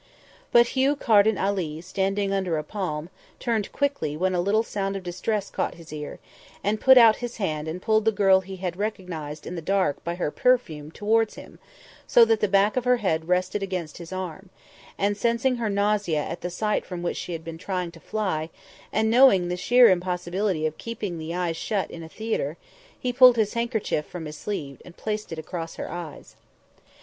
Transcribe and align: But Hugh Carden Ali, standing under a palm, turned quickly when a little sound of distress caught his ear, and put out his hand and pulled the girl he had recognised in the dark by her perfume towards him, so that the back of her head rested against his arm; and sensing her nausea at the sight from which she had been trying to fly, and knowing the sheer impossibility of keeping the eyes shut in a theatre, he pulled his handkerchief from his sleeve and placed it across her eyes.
But 0.51 0.69
Hugh 0.69 0.95
Carden 0.95 1.37
Ali, 1.37 1.79
standing 1.79 2.33
under 2.33 2.57
a 2.57 2.63
palm, 2.63 3.11
turned 3.39 3.71
quickly 3.71 4.17
when 4.17 4.33
a 4.33 4.41
little 4.41 4.63
sound 4.63 4.95
of 4.95 5.03
distress 5.03 5.51
caught 5.51 5.75
his 5.75 5.93
ear, 5.93 6.17
and 6.63 6.81
put 6.81 6.97
out 6.97 7.17
his 7.17 7.37
hand 7.37 7.67
and 7.67 7.79
pulled 7.83 8.05
the 8.05 8.11
girl 8.11 8.41
he 8.41 8.55
had 8.55 8.77
recognised 8.77 9.45
in 9.45 9.53
the 9.53 9.61
dark 9.61 10.03
by 10.03 10.15
her 10.15 10.31
perfume 10.31 10.89
towards 10.89 11.35
him, 11.35 11.59
so 12.07 12.25
that 12.25 12.39
the 12.39 12.47
back 12.47 12.75
of 12.77 12.83
her 12.83 12.97
head 12.97 13.27
rested 13.27 13.61
against 13.61 13.99
his 13.99 14.11
arm; 14.11 14.49
and 14.97 15.17
sensing 15.17 15.57
her 15.57 15.69
nausea 15.69 16.23
at 16.23 16.41
the 16.41 16.49
sight 16.49 16.83
from 16.83 17.03
which 17.03 17.15
she 17.17 17.33
had 17.33 17.43
been 17.43 17.59
trying 17.59 17.91
to 17.91 17.99
fly, 17.99 18.49
and 18.91 19.07
knowing 19.07 19.49
the 19.49 19.55
sheer 19.55 19.87
impossibility 19.87 20.65
of 20.65 20.79
keeping 20.79 21.19
the 21.19 21.35
eyes 21.35 21.55
shut 21.57 21.91
in 21.91 22.01
a 22.01 22.09
theatre, 22.09 22.57
he 22.99 23.13
pulled 23.13 23.35
his 23.35 23.53
handkerchief 23.53 24.07
from 24.07 24.25
his 24.25 24.35
sleeve 24.35 24.81
and 24.83 24.97
placed 24.97 25.31
it 25.31 25.37
across 25.37 25.75
her 25.75 25.91
eyes. 25.91 26.35